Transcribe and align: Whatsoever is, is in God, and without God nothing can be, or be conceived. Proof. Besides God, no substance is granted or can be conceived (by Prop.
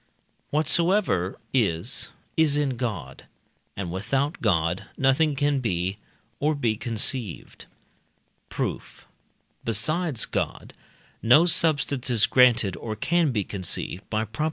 Whatsoever 0.49 1.37
is, 1.53 2.09
is 2.35 2.57
in 2.57 2.75
God, 2.75 3.25
and 3.77 3.91
without 3.91 4.41
God 4.41 4.87
nothing 4.97 5.35
can 5.35 5.59
be, 5.59 5.99
or 6.39 6.55
be 6.55 6.75
conceived. 6.75 7.67
Proof. 8.49 9.05
Besides 9.63 10.25
God, 10.25 10.73
no 11.21 11.45
substance 11.45 12.09
is 12.09 12.25
granted 12.25 12.75
or 12.77 12.95
can 12.95 13.31
be 13.31 13.43
conceived 13.43 14.09
(by 14.09 14.25
Prop. 14.25 14.39